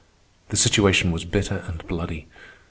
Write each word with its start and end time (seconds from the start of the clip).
The 0.49 0.57
situation 0.57 1.11
was 1.11 1.25
bitter 1.25 1.57
and 1.67 1.87
bloody. 1.87 2.27